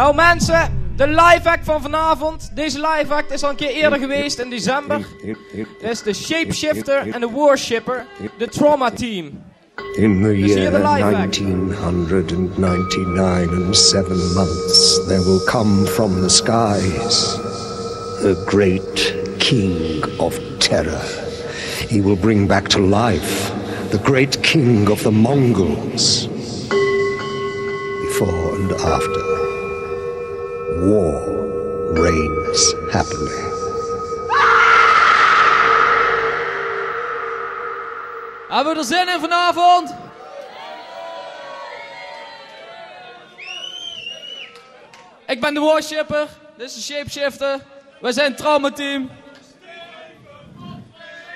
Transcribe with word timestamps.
Nou 0.00 0.14
mensen, 0.14 0.92
de 0.96 1.06
live 1.06 1.48
act 1.48 1.64
van 1.64 1.82
vanavond. 1.82 2.50
Deze 2.54 2.78
live 2.78 3.14
act 3.14 3.32
is 3.32 3.42
al 3.42 3.50
een 3.50 3.56
keer 3.56 3.68
eerder 3.68 3.98
geweest 3.98 4.38
in 4.38 4.50
december. 4.50 5.06
Dat 5.80 5.90
is 5.90 6.02
de 6.02 6.12
Shapeshifter 6.12 7.10
en 7.10 7.20
de 7.20 7.26
Worshipper, 7.26 8.06
de 8.38 8.48
Trauma 8.48 8.90
Team. 8.90 9.42
In 9.96 10.22
the 10.22 10.38
year 10.38 10.72
live 10.72 11.16
act. 11.16 11.38
1999 11.38 13.64
and 13.64 13.76
seven 13.76 14.32
months, 14.34 15.06
there 15.06 15.24
will 15.24 15.44
come 15.44 15.86
from 15.86 16.20
the 16.20 16.28
skies 16.28 17.38
a 18.24 18.34
great 18.46 19.14
king 19.38 20.04
of 20.18 20.40
terror. 20.58 21.02
He 21.88 22.02
will 22.02 22.18
bring 22.18 22.46
back 22.46 22.68
to 22.68 22.80
life 22.80 23.52
the 23.90 23.98
great 24.02 24.40
king 24.40 24.88
of 24.88 25.02
the 25.02 25.10
Mongols. 25.10 26.28
Before 28.00 28.54
and 28.54 28.72
after, 28.72 29.29
war 30.80 31.92
reigns 31.94 32.74
happily. 32.90 33.48
Hebben 38.48 38.72
we 38.72 38.78
er 38.78 38.84
zin 38.84 39.08
in 39.08 39.20
vanavond? 39.20 39.94
Ik 45.26 45.40
ben 45.40 45.54
de 45.54 45.60
Worshipper, 45.60 46.28
dit 46.56 46.66
is 46.66 46.74
de 46.74 46.80
Shapeshifter. 46.80 47.60
Wij 48.00 48.12
zijn 48.12 48.28
het 48.28 48.36
traumateam. 48.36 49.10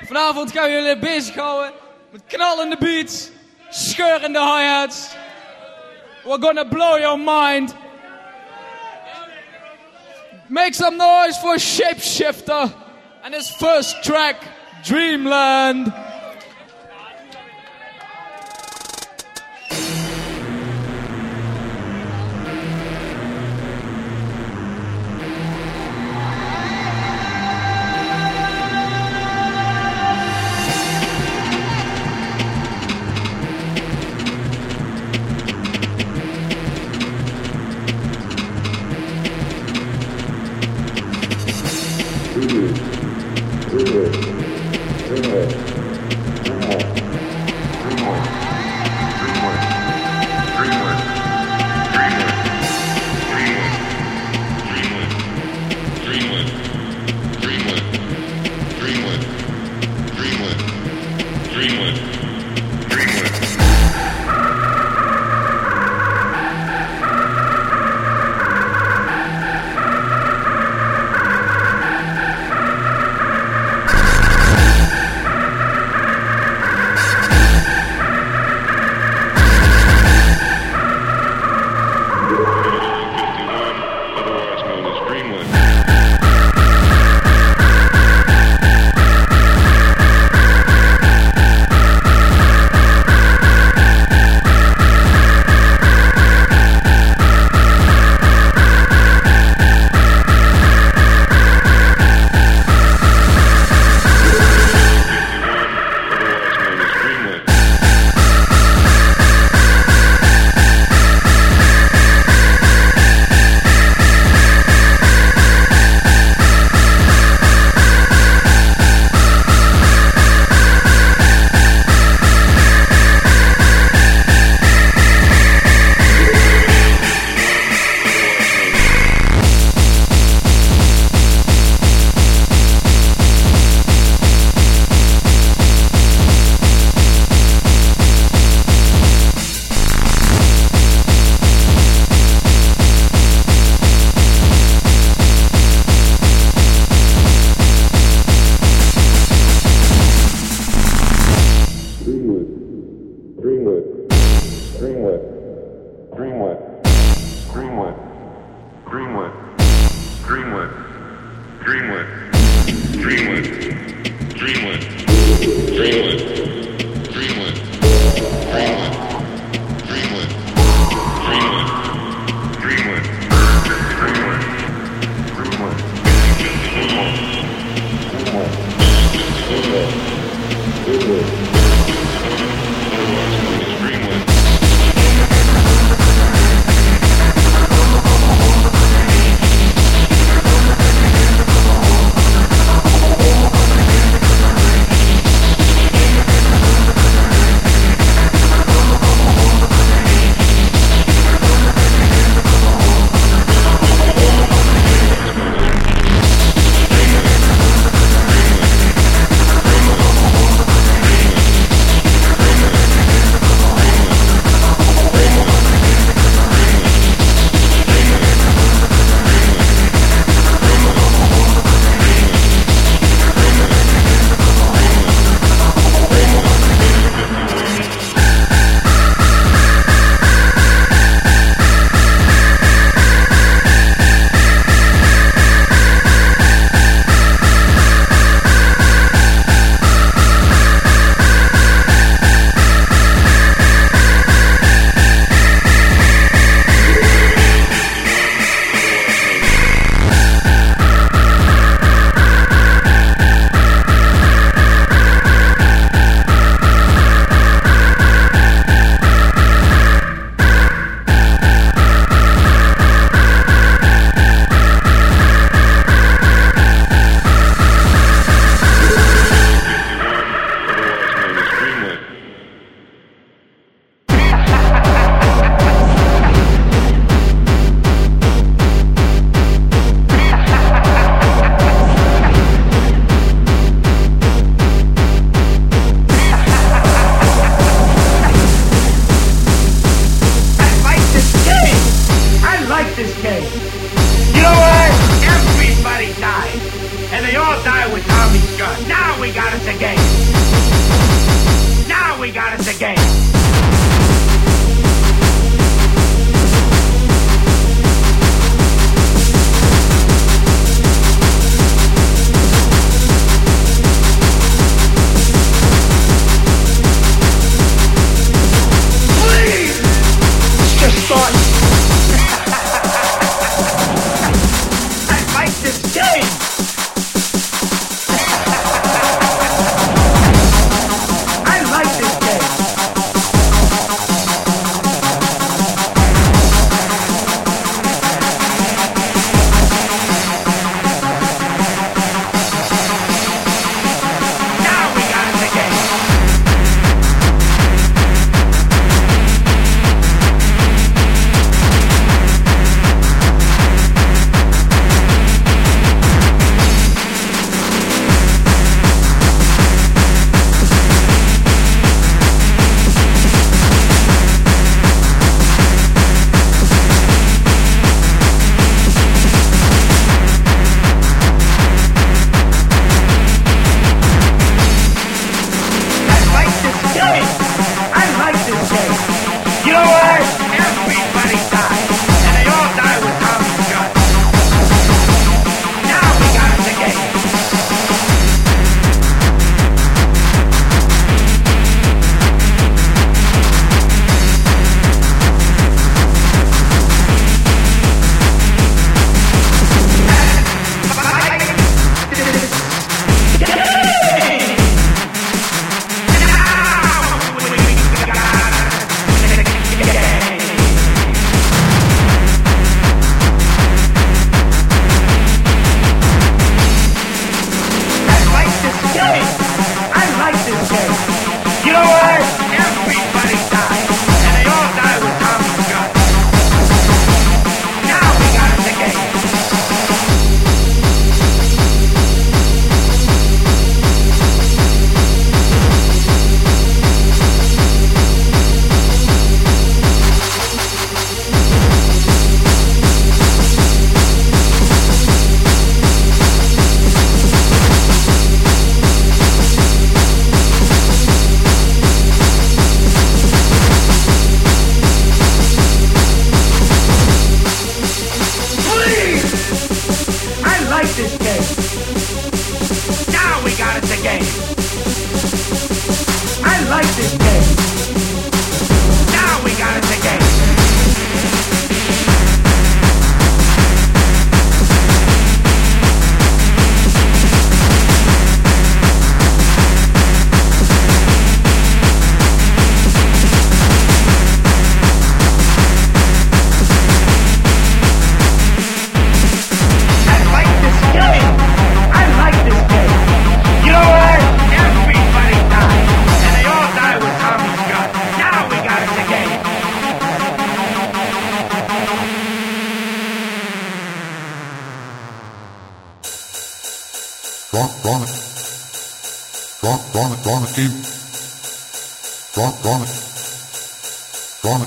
Vanavond 0.06 0.53
gaan 0.53 0.65
we 0.65 0.70
jullie 0.70 0.98
bezighouden 0.98 1.73
met 2.11 2.23
knallende 2.27 2.77
beats, 2.79 3.31
scheurende 3.70 4.39
hi-hats. 4.39 5.08
We're 6.25 6.41
gonna 6.41 6.64
blow 6.64 6.98
your 6.98 7.19
mind. 7.19 7.75
Make 10.48 10.75
some 10.75 10.98
noise 10.98 11.39
for 11.39 11.56
Shapeshifter 11.56 12.73
and 13.25 13.33
his 13.33 13.48
first 13.48 14.05
track, 14.05 14.42
Dreamland. 14.84 15.92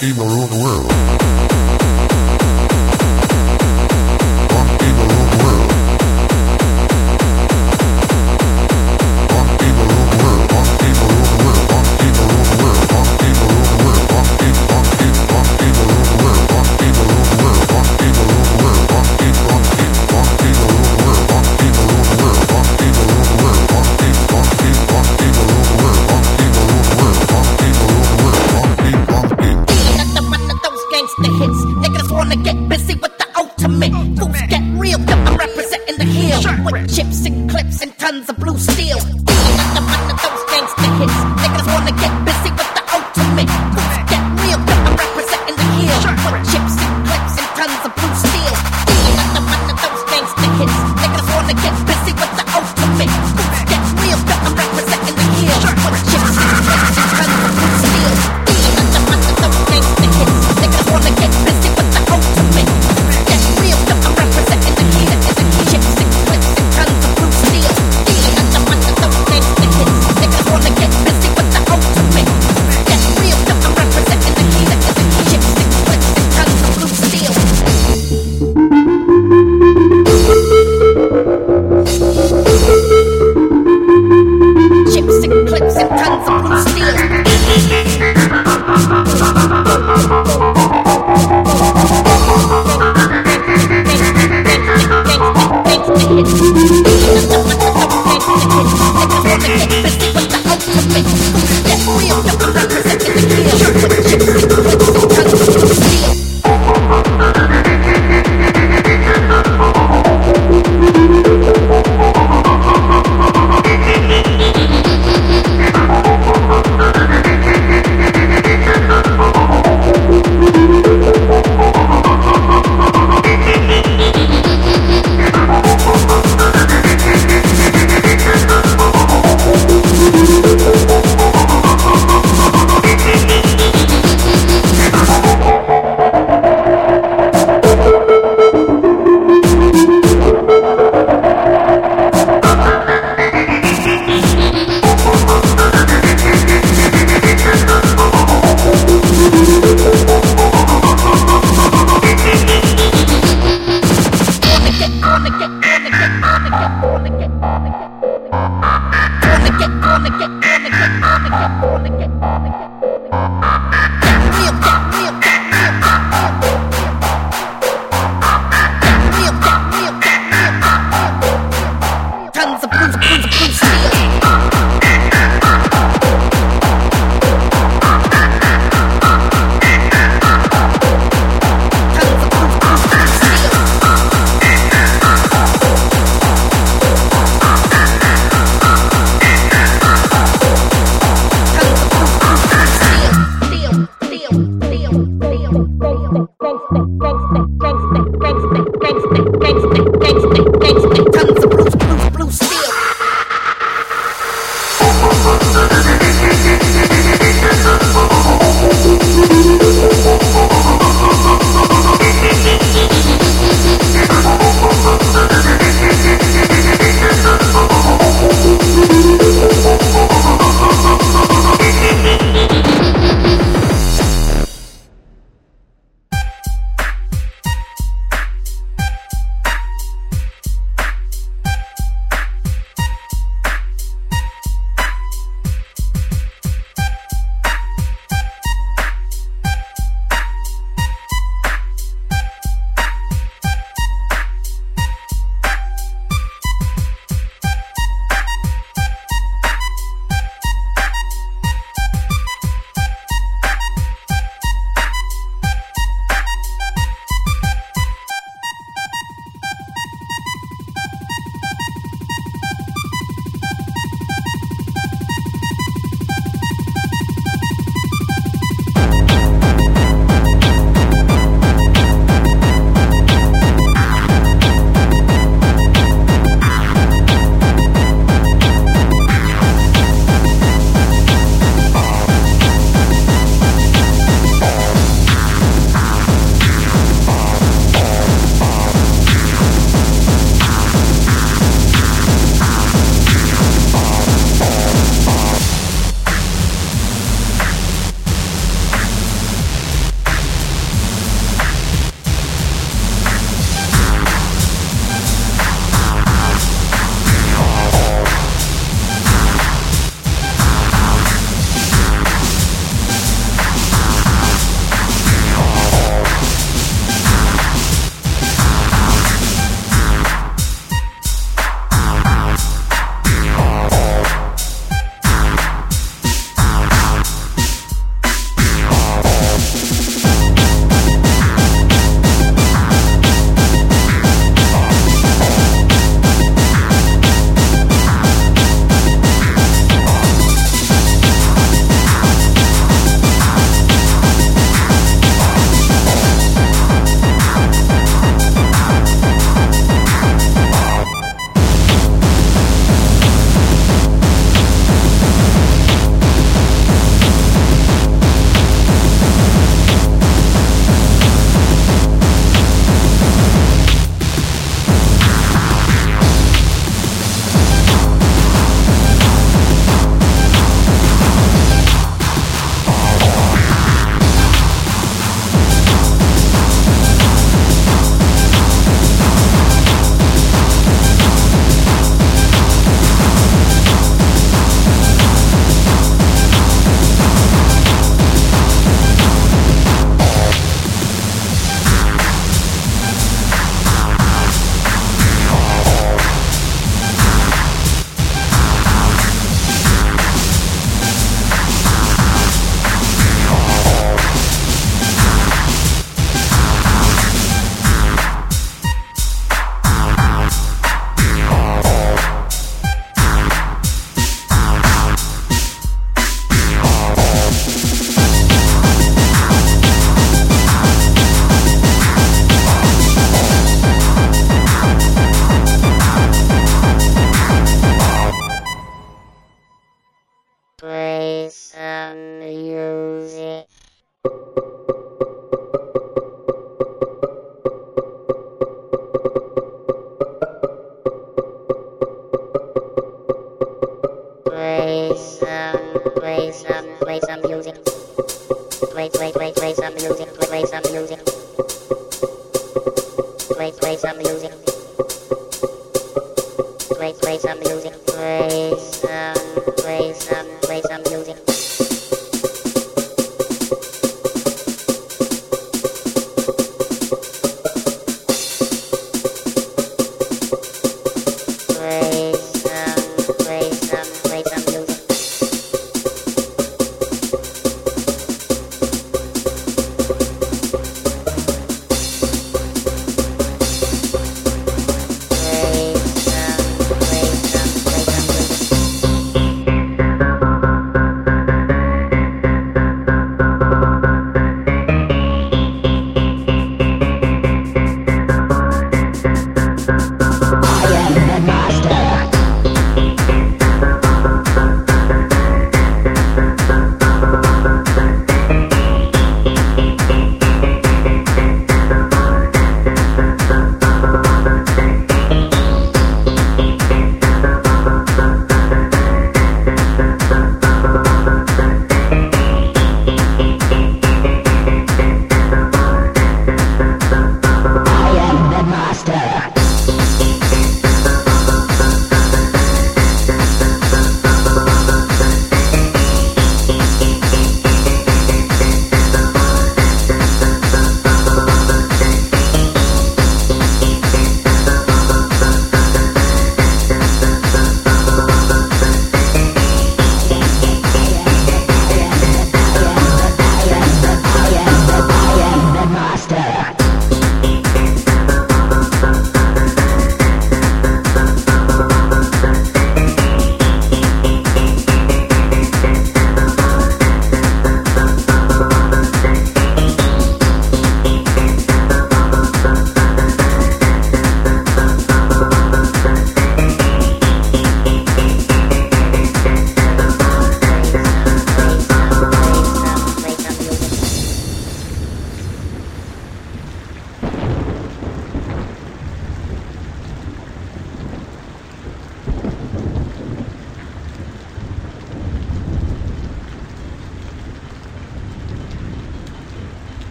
Keep 0.00 0.16
a 0.16 0.20
rule 0.20 0.46
the 0.46 0.56
world. 0.56 0.99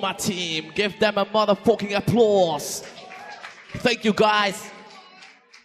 My 0.00 0.12
Team. 0.12 0.72
Give 0.74 0.98
them 0.98 1.18
a 1.18 1.26
motherfucking 1.26 1.96
applause. 1.96 2.82
Thank 3.76 4.04
you 4.04 4.12
guys. 4.12 4.70